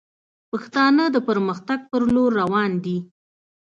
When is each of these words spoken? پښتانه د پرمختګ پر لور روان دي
پښتانه 0.49 1.03
د 1.11 1.17
پرمختګ 1.27 1.79
پر 1.91 2.01
لور 2.13 2.31
روان 2.41 2.71
دي 2.83 2.97